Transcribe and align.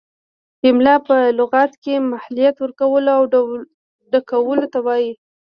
املاء 0.69 0.99
په 1.07 1.15
لغت 1.39 1.71
کې 1.83 1.93
مهلت 2.11 2.55
ورکولو 2.59 3.11
او 3.17 3.23
ډکولو 4.11 4.65
ته 4.73 4.79
وايي. 4.85 5.11